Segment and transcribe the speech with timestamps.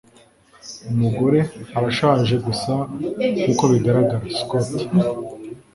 [0.91, 1.39] Umugore
[1.77, 2.73] arashaje gusa
[3.43, 4.25] nkuko bigaragara.
[4.37, 4.67] (Scott)